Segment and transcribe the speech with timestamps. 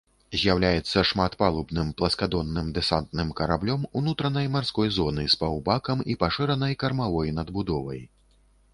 [0.43, 8.01] З'яўляецца шматпалубным, пласкадонным дэсантным караблём унутранай марской зоны з паўбакам і пашыранай кармавой надбудовай.